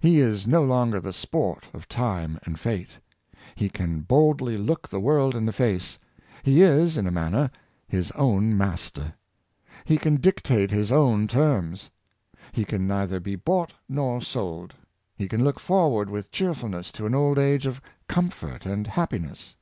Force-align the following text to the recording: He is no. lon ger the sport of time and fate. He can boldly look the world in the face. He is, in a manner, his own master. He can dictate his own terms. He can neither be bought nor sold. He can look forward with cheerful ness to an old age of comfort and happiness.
He 0.00 0.18
is 0.18 0.48
no. 0.48 0.64
lon 0.64 0.90
ger 0.90 0.98
the 0.98 1.12
sport 1.12 1.66
of 1.72 1.86
time 1.88 2.40
and 2.42 2.58
fate. 2.58 2.90
He 3.54 3.68
can 3.68 4.00
boldly 4.00 4.58
look 4.58 4.88
the 4.88 4.98
world 4.98 5.36
in 5.36 5.46
the 5.46 5.52
face. 5.52 5.96
He 6.42 6.60
is, 6.62 6.96
in 6.96 7.06
a 7.06 7.12
manner, 7.12 7.52
his 7.86 8.10
own 8.16 8.58
master. 8.58 9.14
He 9.84 9.96
can 9.96 10.16
dictate 10.16 10.72
his 10.72 10.90
own 10.90 11.28
terms. 11.28 11.88
He 12.50 12.64
can 12.64 12.88
neither 12.88 13.20
be 13.20 13.36
bought 13.36 13.72
nor 13.88 14.20
sold. 14.22 14.74
He 15.14 15.28
can 15.28 15.44
look 15.44 15.60
forward 15.60 16.10
with 16.10 16.32
cheerful 16.32 16.68
ness 16.70 16.90
to 16.90 17.06
an 17.06 17.14
old 17.14 17.38
age 17.38 17.64
of 17.64 17.80
comfort 18.08 18.66
and 18.66 18.88
happiness. 18.88 19.54